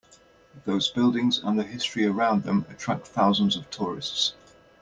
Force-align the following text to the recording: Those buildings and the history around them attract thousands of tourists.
Those 0.65 0.89
buildings 0.89 1.37
and 1.43 1.59
the 1.59 1.63
history 1.63 2.07
around 2.07 2.41
them 2.41 2.65
attract 2.71 3.05
thousands 3.05 3.55
of 3.55 3.69
tourists. 3.69 4.33